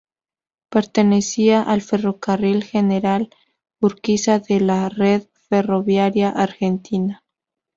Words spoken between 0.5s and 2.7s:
Pertenecía al Ferrocarril